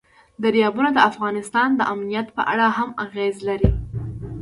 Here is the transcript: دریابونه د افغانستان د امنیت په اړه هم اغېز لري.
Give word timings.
دریابونه 0.43 0.89
د 0.93 0.99
افغانستان 1.09 1.69
د 1.75 1.81
امنیت 1.93 2.27
په 2.37 2.41
اړه 2.51 2.65
هم 2.77 2.89
اغېز 3.05 3.35
لري. 3.47 3.69